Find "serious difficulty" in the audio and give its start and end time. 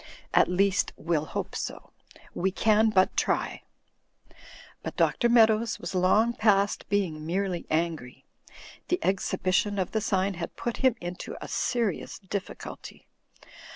11.47-13.05